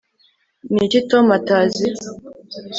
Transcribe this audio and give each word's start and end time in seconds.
ni 0.71 0.81
iki 0.87 0.99
tom 1.09 1.25
atazi 1.39 1.85